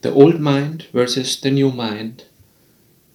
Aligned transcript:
the 0.00 0.12
old 0.12 0.38
mind 0.38 0.86
versus 0.92 1.40
the 1.40 1.50
new 1.50 1.72
mind. 1.72 2.24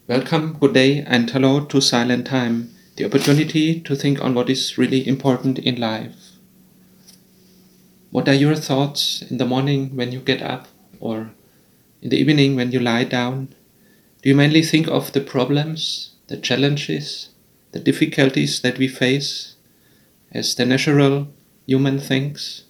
Welcome, 0.05 0.57
good 0.59 0.73
day, 0.73 0.99
and 0.99 1.29
hello 1.29 1.63
to 1.63 1.79
Silent 1.79 2.27
Time, 2.27 2.71
the 2.97 3.05
opportunity 3.05 3.79
to 3.79 3.95
think 3.95 4.21
on 4.21 4.33
what 4.33 4.49
is 4.49 4.77
really 4.77 5.07
important 5.07 5.59
in 5.59 5.79
life. 5.79 6.33
What 8.11 8.27
are 8.27 8.33
your 8.33 8.55
thoughts 8.55 9.21
in 9.21 9.37
the 9.37 9.45
morning 9.45 9.95
when 9.95 10.11
you 10.11 10.19
get 10.19 10.41
up, 10.41 10.67
or 10.99 11.31
in 12.01 12.09
the 12.09 12.17
evening 12.17 12.57
when 12.57 12.73
you 12.73 12.81
lie 12.81 13.05
down? 13.05 13.55
Do 14.21 14.27
you 14.27 14.35
mainly 14.35 14.61
think 14.61 14.89
of 14.89 15.13
the 15.13 15.21
problems, 15.21 16.15
the 16.27 16.35
challenges, 16.35 17.29
the 17.71 17.79
difficulties 17.79 18.59
that 18.59 18.77
we 18.77 18.89
face 18.89 19.55
as 20.33 20.53
the 20.53 20.65
natural 20.65 21.29
human 21.65 21.97
things? 21.97 22.65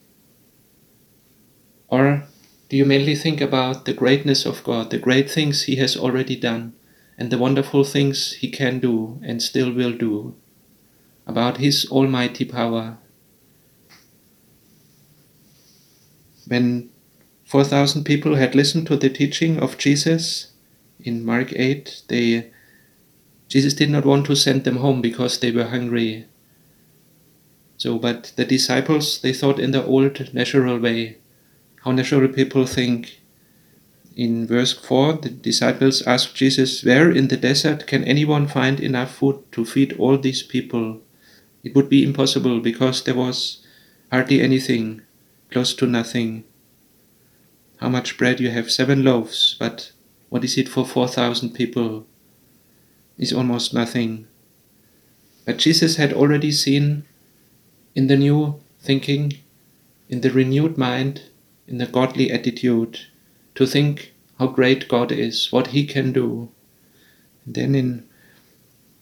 Or 1.87 2.27
do 2.73 2.77
you 2.77 2.85
mainly 2.85 3.13
think 3.13 3.39
about 3.39 3.85
the 3.85 3.93
greatness 3.93 4.47
of 4.47 4.63
God, 4.63 4.89
the 4.89 4.97
great 4.97 5.29
things 5.29 5.65
He 5.65 5.75
has 5.75 5.95
already 5.95 6.35
done, 6.35 6.73
and 7.19 7.29
the 7.29 7.37
wonderful 7.37 7.83
things 7.83 8.33
He 8.33 8.49
can 8.49 8.79
do 8.79 9.19
and 9.21 9.43
still 9.43 9.71
will 9.71 9.91
do, 9.95 10.33
about 11.27 11.57
His 11.57 11.85
almighty 11.91 12.45
power? 12.45 12.97
When 16.47 16.89
4,000 17.45 18.05
people 18.05 18.37
had 18.37 18.55
listened 18.55 18.87
to 18.87 18.97
the 18.97 19.11
teaching 19.11 19.59
of 19.59 19.77
Jesus 19.77 20.53
in 20.99 21.23
Mark 21.23 21.53
8, 21.53 22.01
they, 22.07 22.49
Jesus 23.49 23.75
did 23.75 23.91
not 23.91 24.03
want 24.03 24.25
to 24.25 24.35
send 24.35 24.63
them 24.63 24.77
home 24.77 24.99
because 24.99 25.39
they 25.39 25.51
were 25.51 25.67
hungry. 25.67 26.25
So, 27.77 27.99
but 27.99 28.33
the 28.35 28.45
disciples, 28.45 29.21
they 29.21 29.31
thought 29.31 29.59
in 29.59 29.69
the 29.69 29.85
old 29.85 30.33
natural 30.33 30.79
way 30.79 31.19
how 31.83 31.91
natural 31.91 32.27
people 32.27 32.65
think. 32.65 33.19
In 34.15 34.45
verse 34.45 34.73
4, 34.73 35.13
the 35.13 35.29
disciples 35.29 36.03
asked 36.03 36.35
Jesus, 36.35 36.83
Where 36.83 37.11
in 37.11 37.29
the 37.29 37.37
desert 37.37 37.87
can 37.87 38.03
anyone 38.03 38.47
find 38.47 38.79
enough 38.79 39.15
food 39.15 39.43
to 39.53 39.65
feed 39.65 39.93
all 39.93 40.17
these 40.17 40.43
people? 40.43 41.01
It 41.63 41.75
would 41.75 41.89
be 41.89 42.03
impossible 42.03 42.59
because 42.59 43.03
there 43.03 43.15
was 43.15 43.65
hardly 44.11 44.41
anything, 44.41 45.01
close 45.49 45.73
to 45.75 45.87
nothing. 45.87 46.43
How 47.77 47.89
much 47.89 48.17
bread 48.17 48.39
you 48.39 48.51
have? 48.51 48.71
Seven 48.71 49.03
loaves, 49.03 49.55
but 49.59 49.91
what 50.29 50.43
is 50.43 50.57
it 50.57 50.69
for 50.69 50.85
4,000 50.85 51.51
people? 51.51 52.05
Is 53.17 53.33
almost 53.33 53.73
nothing. 53.73 54.27
But 55.45 55.57
Jesus 55.57 55.97
had 55.97 56.13
already 56.13 56.51
seen 56.51 57.03
in 57.95 58.07
the 58.07 58.17
new 58.17 58.59
thinking, 58.79 59.33
in 60.09 60.21
the 60.21 60.31
renewed 60.31 60.77
mind, 60.77 61.23
in 61.67 61.77
the 61.77 61.85
godly 61.85 62.31
attitude 62.31 62.99
to 63.55 63.65
think 63.65 64.13
how 64.39 64.47
great 64.47 64.87
God 64.87 65.11
is, 65.11 65.51
what 65.51 65.67
He 65.67 65.85
can 65.85 66.11
do. 66.11 66.49
And 67.45 67.55
then 67.55 67.75
in 67.75 68.07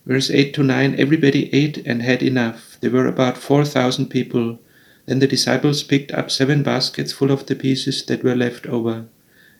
verse 0.06 0.30
8 0.30 0.54
to 0.56 0.64
9, 0.64 1.00
everybody 1.00 1.54
ate 1.54 1.78
and 1.78 2.02
had 2.02 2.22
enough. 2.22 2.78
There 2.82 2.92
were 2.92 3.08
about 3.08 3.38
4,000 3.38 4.08
people. 4.08 4.60
Then 5.06 5.20
the 5.20 5.28
disciples 5.28 5.84
picked 5.84 6.12
up 6.12 6.30
seven 6.30 6.64
baskets 6.64 7.12
full 7.12 7.32
of 7.32 7.46
the 7.46 7.56
pieces 7.56 8.06
that 8.06 8.24
were 8.24 8.36
left 8.36 8.66
over, 8.68 9.08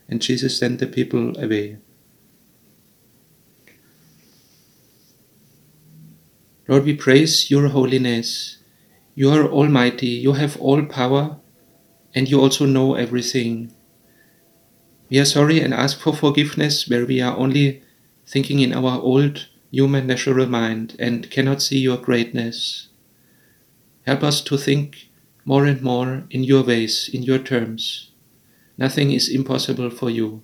and 0.08 0.22
Jesus 0.22 0.58
sent 0.58 0.78
the 0.78 0.86
people 0.86 1.36
away. 1.38 1.78
Lord, 6.68 6.84
we 6.84 6.94
praise 6.94 7.50
your 7.50 7.68
holiness. 7.68 8.58
You 9.14 9.30
are 9.30 9.44
almighty, 9.46 10.06
you 10.06 10.34
have 10.34 10.56
all 10.58 10.84
power, 10.86 11.36
and 12.14 12.28
you 12.28 12.40
also 12.40 12.66
know 12.66 12.94
everything. 12.94 13.72
We 15.08 15.18
are 15.18 15.24
sorry 15.24 15.60
and 15.60 15.74
ask 15.74 15.98
for 15.98 16.14
forgiveness 16.14 16.88
where 16.88 17.06
we 17.06 17.20
are 17.20 17.36
only 17.36 17.82
thinking 18.26 18.60
in 18.60 18.72
our 18.72 19.00
old 19.00 19.48
human 19.70 20.06
natural 20.06 20.46
mind 20.46 20.96
and 20.98 21.30
cannot 21.30 21.62
see 21.62 21.78
your 21.78 21.96
greatness. 21.96 22.88
Help 24.06 24.22
us 24.22 24.40
to 24.42 24.56
think 24.56 25.08
more 25.44 25.64
and 25.66 25.82
more 25.82 26.24
in 26.30 26.44
your 26.44 26.62
ways, 26.62 27.10
in 27.12 27.22
your 27.22 27.38
terms. 27.38 28.10
Nothing 28.78 29.12
is 29.12 29.28
impossible 29.28 29.90
for 29.90 30.10
you. 30.10 30.42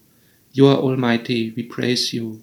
You 0.52 0.66
are 0.66 0.76
almighty, 0.76 1.52
we 1.56 1.62
praise 1.62 2.12
you, 2.12 2.42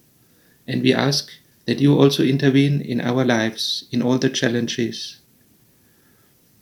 and 0.68 0.82
we 0.82 0.94
ask 0.94 1.32
that 1.66 1.80
you 1.80 2.00
also 2.00 2.24
intervene 2.24 2.82
in 2.82 3.02
our 3.02 3.26
lives, 3.26 3.86
in 3.92 4.02
all 4.02 4.18
the 4.18 4.30
challenges, 4.30 5.20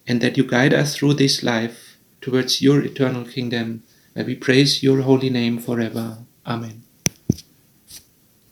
and 0.07 0.21
that 0.21 0.37
you 0.37 0.43
guide 0.43 0.73
us 0.73 0.95
through 0.95 1.15
this 1.15 1.43
life 1.43 1.82
towards 2.23 2.61
your 2.61 2.81
eternal 2.81 3.25
kingdom, 3.25 3.83
where 4.13 4.25
we 4.25 4.35
praise 4.35 4.81
your 4.81 5.01
holy 5.01 5.29
name 5.29 5.59
forever. 5.59 6.19
Amen. 6.45 6.83